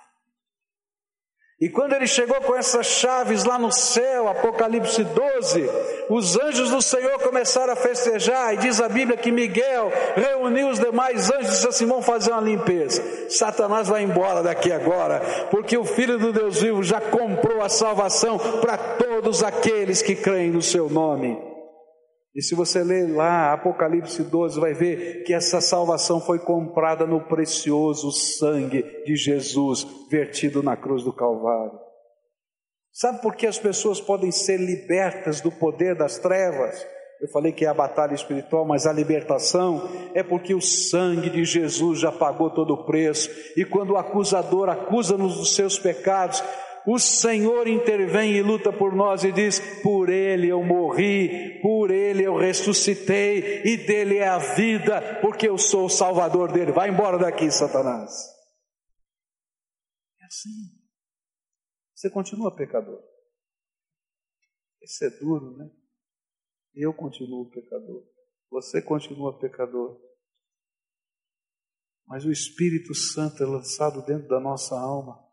[1.64, 5.70] E quando ele chegou com essas chaves lá no céu, Apocalipse 12,
[6.10, 10.78] os anjos do Senhor começaram a festejar, e diz a Bíblia que Miguel reuniu os
[10.78, 13.02] demais anjos e disse assim: vamos fazer uma limpeza.
[13.30, 18.38] Satanás vai embora daqui agora, porque o Filho do Deus vivo já comprou a salvação
[18.60, 21.53] para todos aqueles que creem no seu nome.
[22.36, 27.22] E se você ler lá Apocalipse 12, vai ver que essa salvação foi comprada no
[27.22, 31.80] precioso sangue de Jesus vertido na cruz do Calvário.
[32.92, 36.86] Sabe por que as pessoas podem ser libertas do poder das trevas?
[37.22, 41.46] Eu falei que é a batalha espiritual, mas a libertação é porque o sangue de
[41.46, 43.30] Jesus já pagou todo o preço.
[43.56, 46.44] E quando o acusador acusa-nos dos seus pecados,
[46.86, 52.24] o Senhor intervém e luta por nós e diz: Por Ele eu morri, por Ele
[52.24, 56.74] eu ressuscitei, e dele é a vida, porque eu sou o Salvador dele.
[56.74, 58.12] Vai embora daqui, Satanás.
[60.22, 60.50] É assim.
[61.96, 63.02] Você continua pecador.
[64.82, 65.72] Isso é duro, né?
[66.76, 68.04] Eu continuo pecador.
[68.50, 70.02] Você continua pecador.
[72.06, 75.24] Mas o Espírito Santo é lançado dentro da nossa alma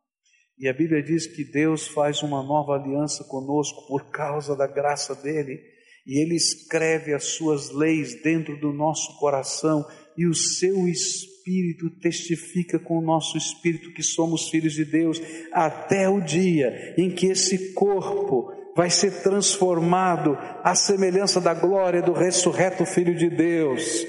[0.61, 5.14] e a Bíblia diz que Deus faz uma nova aliança conosco por causa da graça
[5.14, 5.58] dele.
[6.06, 9.86] E ele escreve as suas leis dentro do nosso coração
[10.18, 15.18] e o seu espírito testifica com o nosso espírito que somos filhos de Deus
[15.50, 22.12] até o dia em que esse corpo vai ser transformado à semelhança da glória do
[22.12, 24.04] ressurreto filho de Deus.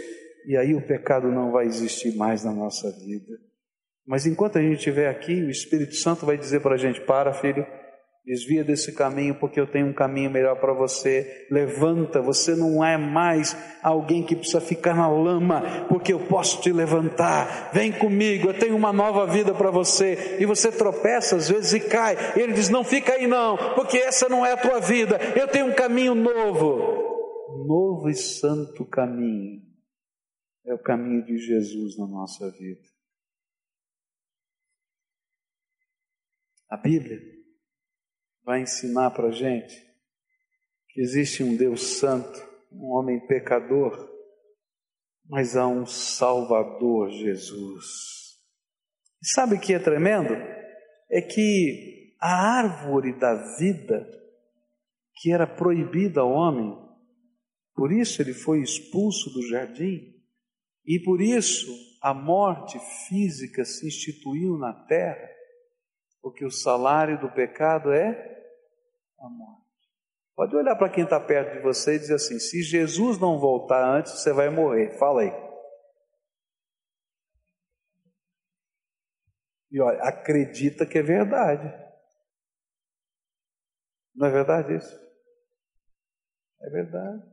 [0.46, 3.51] e aí o pecado não vai existir mais na nossa vida.
[4.08, 7.34] Mas enquanto a gente estiver aqui, o Espírito Santo vai dizer para a gente: para,
[7.34, 7.66] filho,
[8.26, 11.48] desvia desse caminho, porque eu tenho um caminho melhor para você.
[11.50, 16.72] Levanta, você não é mais alguém que precisa ficar na lama, porque eu posso te
[16.72, 17.72] levantar.
[17.74, 20.38] Vem comigo, eu tenho uma nova vida para você.
[20.40, 22.16] E você tropeça às vezes e cai.
[22.36, 25.20] E ele diz: não fica aí não, porque essa não é a tua vida.
[25.36, 27.10] Eu tenho um caminho novo.
[27.68, 29.62] Novo e santo caminho.
[30.66, 32.91] É o caminho de Jesus na nossa vida.
[36.72, 37.20] A Bíblia
[38.46, 39.76] vai ensinar para a gente
[40.88, 42.42] que existe um Deus santo,
[42.72, 44.10] um homem pecador,
[45.28, 48.38] mas há um Salvador Jesus.
[49.22, 50.34] E sabe o que é tremendo?
[51.12, 54.10] É que a árvore da vida,
[55.18, 56.74] que era proibida ao homem,
[57.76, 60.16] por isso ele foi expulso do jardim,
[60.86, 61.68] e por isso
[62.02, 65.41] a morte física se instituiu na terra,
[66.22, 68.10] porque o salário do pecado é
[69.20, 69.62] a morte.
[70.36, 73.84] Pode olhar para quem está perto de você e dizer assim: se Jesus não voltar
[73.84, 74.98] antes, você vai morrer.
[74.98, 75.32] Fala aí.
[79.72, 81.68] E olha, acredita que é verdade.
[84.14, 85.00] Não é verdade isso?
[86.62, 87.24] É verdade.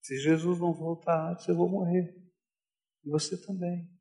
[0.00, 2.14] Se Jesus não voltar antes, eu vou morrer.
[3.04, 3.93] E você também.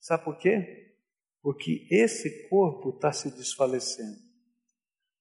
[0.00, 0.96] Sabe por quê?
[1.42, 4.16] Porque esse corpo está se desfalecendo.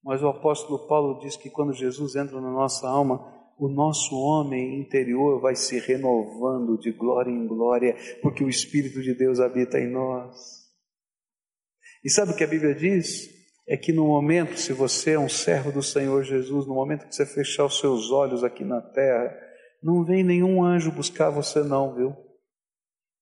[0.03, 4.80] Mas o apóstolo Paulo diz que quando Jesus entra na nossa alma, o nosso homem
[4.80, 9.91] interior vai se renovando de glória em glória, porque o Espírito de Deus habita em
[9.91, 10.38] nós.
[12.03, 13.38] E sabe o que a Bíblia diz?
[13.67, 17.13] É que no momento, se você é um servo do Senhor Jesus, no momento que
[17.13, 19.38] você fechar os seus olhos aqui na terra,
[19.84, 22.28] não vem nenhum anjo buscar você, não, viu?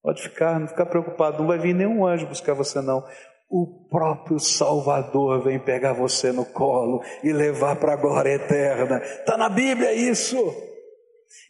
[0.08, 3.03] Pode ficar, não ficar preocupado, não vai vir nenhum anjo buscar você não.
[3.49, 8.99] O próprio Salvador vem pegar você no colo e levar para a glória eterna.
[8.99, 10.38] Está na Bíblia isso.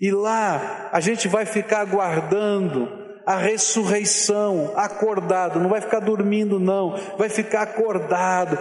[0.02, 2.90] E lá a gente vai ficar aguardando
[3.28, 8.58] a ressurreição, acordado, não vai ficar dormindo, não, vai ficar acordado,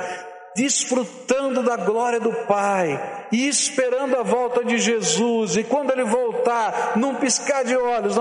[0.56, 5.56] desfrutando da glória do Pai e esperando a volta de Jesus.
[5.56, 8.16] E quando Ele voltar, num piscar de olhos,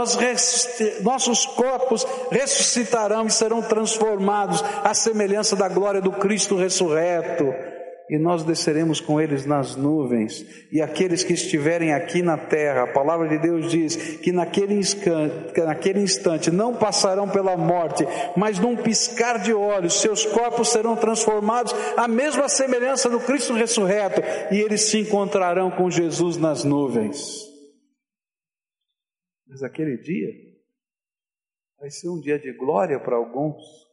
[1.01, 7.53] nossos corpos ressuscitarão e serão transformados à semelhança da glória do Cristo ressurreto
[8.09, 12.93] e nós desceremos com eles nas nuvens, e aqueles que estiverem aqui na terra, a
[12.93, 18.05] palavra de Deus diz que naquele instante, naquele instante não passarão pela morte,
[18.37, 24.21] mas num piscar de olhos, seus corpos serão transformados à mesma semelhança do Cristo ressurreto,
[24.51, 27.45] e eles se encontrarão com Jesus nas nuvens.
[29.47, 30.29] Mas aquele dia
[31.79, 33.84] vai ser um dia de glória para alguns,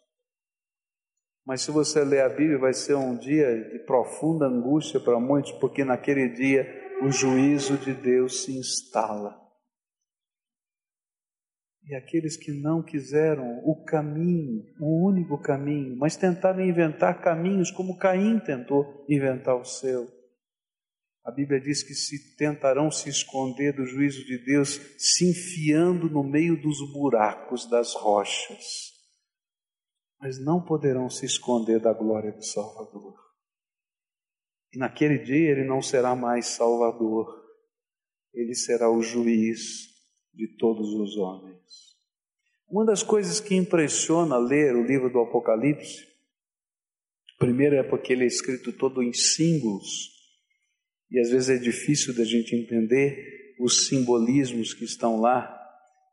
[1.44, 5.52] mas se você ler a Bíblia, vai ser um dia de profunda angústia para muitos,
[5.52, 6.66] porque naquele dia
[7.02, 9.36] o juízo de Deus se instala.
[11.84, 17.98] E aqueles que não quiseram o caminho, o único caminho, mas tentaram inventar caminhos como
[17.98, 20.06] Caim tentou inventar o seu.
[21.24, 26.22] A Bíblia diz que se tentarão se esconder do juízo de Deus, se enfiando no
[26.22, 28.91] meio dos buracos das rochas
[30.22, 33.18] mas não poderão se esconder da glória do Salvador.
[34.72, 37.42] E naquele dia ele não será mais Salvador,
[38.32, 39.88] ele será o juiz
[40.32, 41.60] de todos os homens.
[42.68, 46.06] Uma das coisas que impressiona ler o livro do Apocalipse,
[47.36, 50.08] primeiro é porque ele é escrito todo em símbolos,
[51.10, 55.52] e às vezes é difícil da gente entender os simbolismos que estão lá,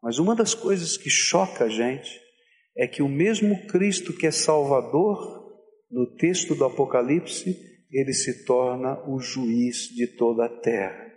[0.01, 2.28] mas uma das coisas que choca a gente
[2.75, 5.47] é que o mesmo Cristo que é Salvador,
[5.89, 7.57] no texto do Apocalipse,
[7.91, 11.09] ele se torna o juiz de toda a terra.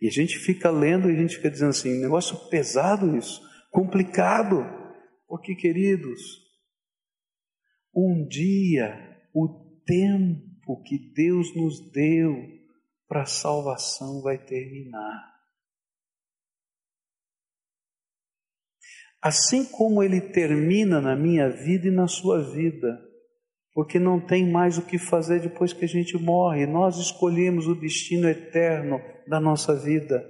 [0.00, 4.64] E a gente fica lendo e a gente fica dizendo assim: negócio pesado isso, complicado.
[5.26, 6.20] Porque, queridos,
[7.94, 8.96] um dia
[9.34, 12.34] o tempo que Deus nos deu
[13.06, 15.37] para a salvação vai terminar.
[19.22, 22.98] Assim como ele termina na minha vida e na sua vida,
[23.72, 26.66] porque não tem mais o que fazer depois que a gente morre.
[26.66, 30.24] Nós escolhemos o destino eterno da nossa vida.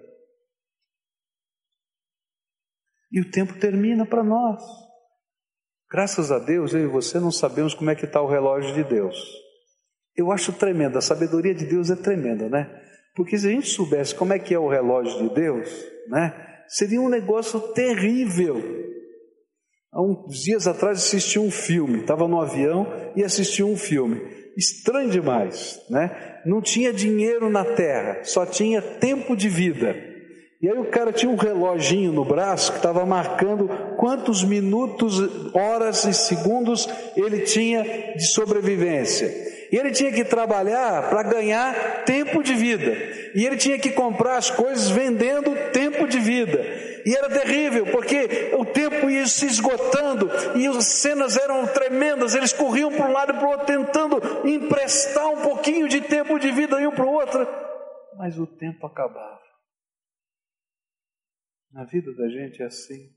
[3.11, 4.63] E o tempo termina para nós.
[5.91, 8.85] Graças a Deus, eu e você não sabemos como é que está o relógio de
[8.85, 9.17] Deus.
[10.15, 12.69] Eu acho tremendo, a sabedoria de Deus é tremenda, né?
[13.15, 15.69] Porque se a gente soubesse como é que é o relógio de Deus,
[16.09, 16.48] né?
[16.69, 18.63] Seria um negócio terrível.
[19.93, 24.21] Há uns dias atrás assisti um filme, estava no avião e assisti um filme.
[24.57, 26.41] Estranho demais, né?
[26.45, 29.97] Não tinha dinheiro na terra, só tinha tempo de vida.
[30.61, 35.21] E aí o cara tinha um reloginho no braço que estava marcando quantos minutos,
[35.55, 37.85] horas e segundos ele tinha
[38.17, 39.48] de sobrevivência.
[39.71, 42.93] E ele tinha que trabalhar para ganhar tempo de vida.
[43.35, 46.59] E ele tinha que comprar as coisas vendendo tempo de vida.
[47.05, 52.35] E era terrível, porque o tempo ia se esgotando e as cenas eram tremendas.
[52.35, 56.39] Eles corriam para um lado e para o outro, tentando emprestar um pouquinho de tempo
[56.39, 57.47] de vida um para o outro.
[58.17, 59.41] Mas o tempo acabava.
[61.71, 63.15] Na vida da gente é assim.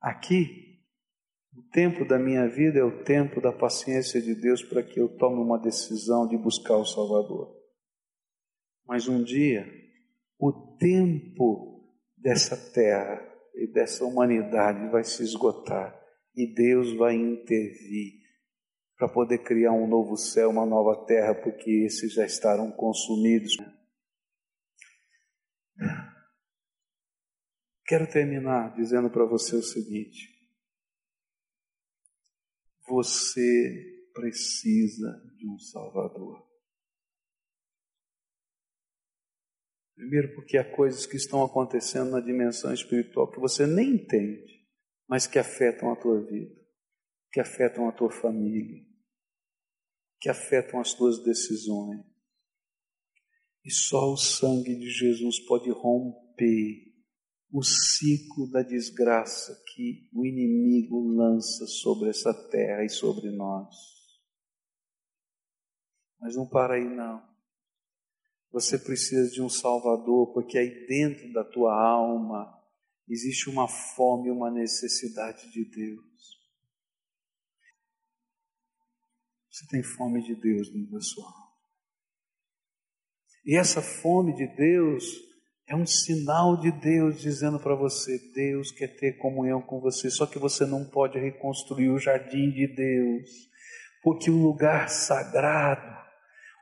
[0.00, 0.71] Aqui,
[1.54, 5.08] o tempo da minha vida é o tempo da paciência de Deus para que eu
[5.16, 7.54] tome uma decisão de buscar o Salvador.
[8.86, 9.66] Mas um dia,
[10.38, 13.20] o tempo dessa terra
[13.54, 15.98] e dessa humanidade vai se esgotar
[16.34, 18.22] e Deus vai intervir
[18.96, 23.56] para poder criar um novo céu, uma nova terra, porque esses já estarão consumidos.
[27.84, 30.41] Quero terminar dizendo para você o seguinte:
[32.92, 36.46] você precisa de um Salvador.
[39.94, 44.66] Primeiro, porque há coisas que estão acontecendo na dimensão espiritual que você nem entende,
[45.08, 46.54] mas que afetam a tua vida,
[47.32, 48.84] que afetam a tua família,
[50.20, 52.04] que afetam as tuas decisões.
[53.64, 56.91] E só o sangue de Jesus pode romper
[57.52, 63.76] o ciclo da desgraça que o inimigo lança sobre essa terra e sobre nós.
[66.18, 67.22] Mas não para aí, não.
[68.50, 72.58] Você precisa de um Salvador, porque aí dentro da tua alma
[73.06, 76.40] existe uma fome, uma necessidade de Deus.
[79.50, 81.52] Você tem fome de Deus dentro da sua alma.
[83.44, 85.31] E essa fome de Deus
[85.68, 90.26] é um sinal de Deus dizendo para você: Deus quer ter comunhão com você, só
[90.26, 93.30] que você não pode reconstruir o jardim de Deus,
[94.02, 95.96] porque o lugar sagrado,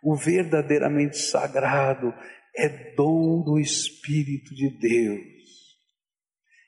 [0.02, 2.12] o verdadeiramente sagrado,
[2.56, 5.40] é dom do Espírito de Deus.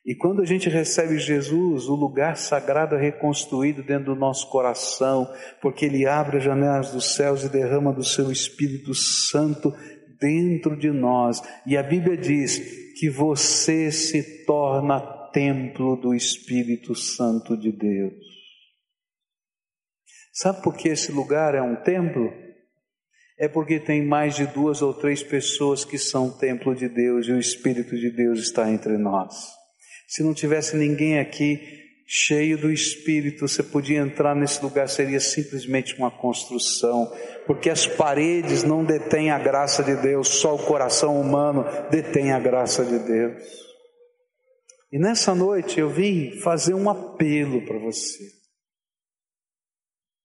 [0.05, 5.33] E quando a gente recebe Jesus, o lugar sagrado é reconstruído dentro do nosso coração,
[5.61, 9.73] porque Ele abre as janelas dos céus e derrama do seu Espírito Santo
[10.23, 11.43] dentro de nós.
[11.67, 12.61] E a Bíblia diz
[12.99, 15.01] que você se torna
[15.33, 18.15] templo do Espírito Santo de Deus.
[20.33, 22.33] Sabe por que esse lugar é um templo?
[23.39, 27.33] É porque tem mais de duas ou três pessoas que são templo de Deus e
[27.33, 29.35] o Espírito de Deus está entre nós.
[30.07, 35.95] Se não tivesse ninguém aqui, cheio do Espírito, você podia entrar nesse lugar, seria simplesmente
[35.97, 37.11] uma construção,
[37.47, 42.39] porque as paredes não detêm a graça de Deus, só o coração humano detém a
[42.39, 43.43] graça de Deus.
[44.93, 48.25] E nessa noite eu vim fazer um apelo para você.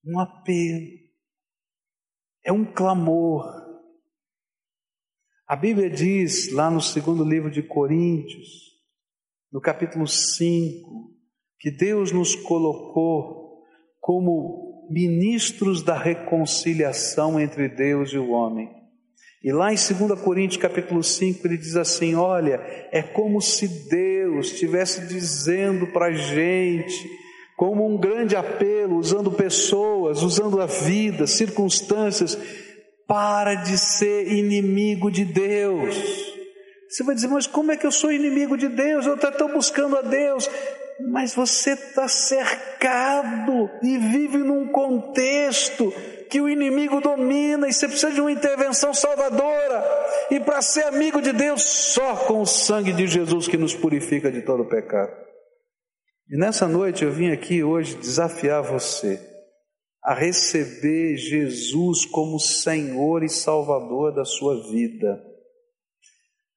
[0.05, 0.87] Um apelo.
[2.43, 3.45] É um clamor.
[5.47, 8.73] A Bíblia diz lá no segundo livro de Coríntios,
[9.49, 11.16] no capítulo 5,
[11.59, 13.61] que Deus nos colocou
[13.99, 18.69] como ministros da reconciliação entre Deus e o homem.
[19.43, 22.59] E lá em 2 Coríntios capítulo 5 ele diz assim: Olha,
[22.91, 27.09] é como se Deus estivesse dizendo para a gente,
[27.55, 32.37] como um grande apelo, usando pessoas, usando a vida, circunstâncias,
[33.07, 35.95] para de ser inimigo de Deus.
[36.89, 39.05] Você vai dizer, mas como é que eu sou inimigo de Deus?
[39.05, 40.49] Eu até estou buscando a Deus
[40.99, 45.91] mas você está cercado e vive num contexto
[46.29, 49.83] que o inimigo domina e você precisa de uma intervenção salvadora.
[50.31, 54.31] E para ser amigo de Deus, só com o sangue de Jesus que nos purifica
[54.31, 55.13] de todo pecado.
[56.29, 59.19] E nessa noite eu vim aqui hoje desafiar você
[60.03, 65.21] a receber Jesus como Senhor e Salvador da sua vida.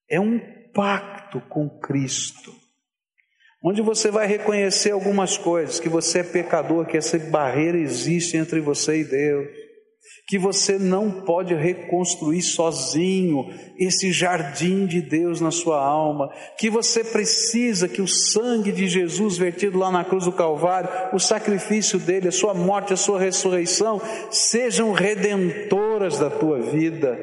[0.09, 0.41] É um
[0.73, 2.60] pacto com Cristo
[3.63, 8.61] onde você vai reconhecer algumas coisas, que você é pecador, que essa barreira existe entre
[8.61, 9.49] você e Deus,
[10.27, 13.47] que você não pode reconstruir sozinho
[13.77, 19.37] esse jardim de Deus na sua alma, que você precisa que o sangue de Jesus
[19.37, 24.01] vertido lá na cruz do Calvário, o sacrifício dele, a sua morte, a sua ressurreição,
[24.31, 27.19] sejam redentoras da tua vida.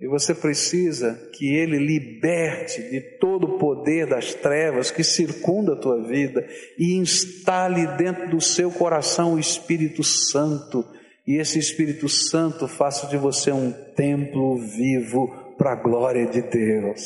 [0.00, 5.78] E você precisa que ele liberte de todo o poder das trevas que circunda a
[5.78, 6.42] tua vida
[6.78, 10.82] e instale dentro do seu coração o Espírito Santo
[11.26, 17.00] e esse Espírito Santo faça de você um templo vivo para a glória de Deus.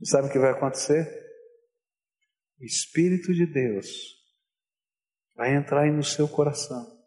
[0.00, 1.06] E sabe o que vai acontecer?
[2.58, 3.86] O Espírito de Deus
[5.36, 6.99] vai entrar aí no seu coração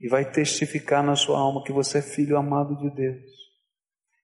[0.00, 3.30] e vai testificar na sua alma que você é filho amado de Deus.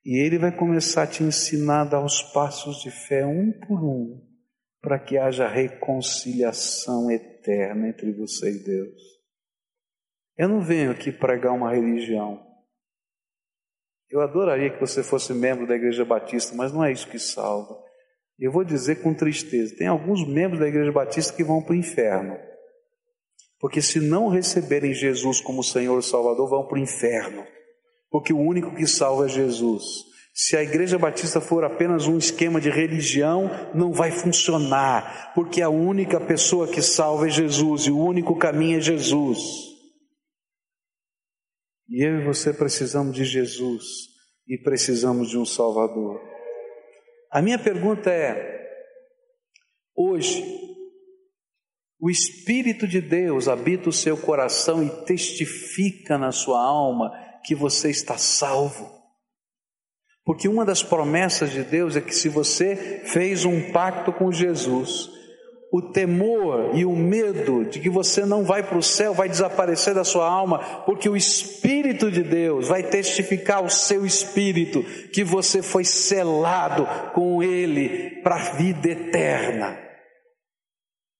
[0.05, 3.85] E ele vai começar a te ensinar a dar os passos de fé um por
[3.85, 4.25] um,
[4.81, 9.03] para que haja reconciliação eterna entre você e Deus.
[10.39, 12.41] Eu não venho aqui pregar uma religião.
[14.09, 17.77] Eu adoraria que você fosse membro da Igreja Batista, mas não é isso que salva.
[18.39, 21.77] Eu vou dizer com tristeza: tem alguns membros da Igreja Batista que vão para o
[21.77, 22.39] inferno.
[23.59, 27.45] Porque se não receberem Jesus como Senhor e Salvador, vão para o inferno.
[28.11, 29.83] Porque o único que salva é Jesus.
[30.35, 35.33] Se a Igreja Batista for apenas um esquema de religião, não vai funcionar.
[35.35, 39.39] Porque a única pessoa que salva é Jesus e o único caminho é Jesus.
[41.89, 43.83] E eu e você precisamos de Jesus
[44.47, 46.21] e precisamos de um Salvador.
[47.31, 48.69] A minha pergunta é:
[49.97, 50.66] hoje,
[51.99, 57.11] o Espírito de Deus habita o seu coração e testifica na sua alma
[57.43, 58.95] que você está salvo.
[60.25, 65.09] Porque uma das promessas de Deus é que se você fez um pacto com Jesus,
[65.73, 69.95] o temor e o medo de que você não vai para o céu vai desaparecer
[69.95, 74.83] da sua alma, porque o Espírito de Deus vai testificar o seu espírito
[75.13, 79.86] que você foi selado com Ele para a vida eterna.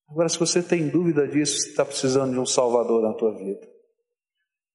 [0.09, 3.67] Agora, se você tem dúvida disso, você está precisando de um Salvador na tua vida.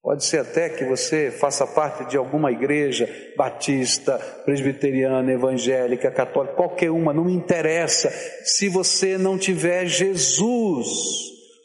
[0.03, 6.91] Pode ser até que você faça parte de alguma igreja batista, presbiteriana, evangélica, católica, qualquer
[6.91, 8.11] uma, não me interessa.
[8.45, 10.89] Se você não tiver Jesus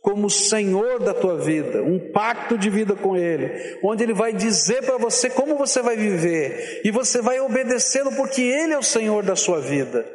[0.03, 4.85] como Senhor da tua vida, um pacto de vida com Ele, onde Ele vai dizer
[4.85, 9.23] para você como você vai viver, e você vai obedecê-lo porque Ele é o Senhor
[9.23, 10.05] da sua vida,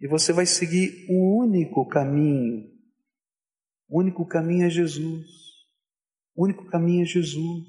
[0.00, 2.70] e você vai seguir o único caminho.
[3.86, 5.26] O único caminho é Jesus.
[6.34, 7.68] O único caminho é Jesus.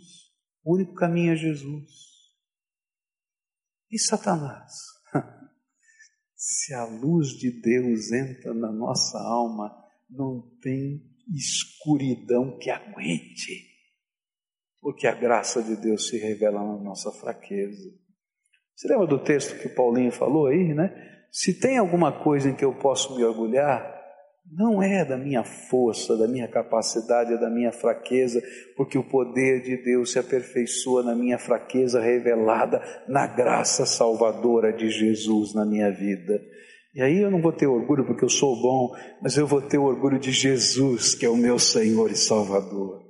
[0.63, 1.91] O único caminho é Jesus.
[3.91, 4.71] E Satanás?
[6.33, 9.69] Se a luz de Deus entra na nossa alma,
[10.09, 13.67] não tem escuridão que aguente,
[14.79, 17.93] porque a graça de Deus se revela na nossa fraqueza.
[18.75, 21.10] Você lembra do texto que Paulinho falou aí, né?
[21.31, 24.01] Se tem alguma coisa em que eu posso me orgulhar,
[24.51, 28.41] não é da minha força, da minha capacidade, da minha fraqueza,
[28.75, 34.89] porque o poder de Deus se aperfeiçoa na minha fraqueza revelada na graça salvadora de
[34.89, 36.41] Jesus na minha vida.
[36.93, 39.77] E aí eu não vou ter orgulho porque eu sou bom, mas eu vou ter
[39.77, 43.01] orgulho de Jesus, que é o meu Senhor e Salvador.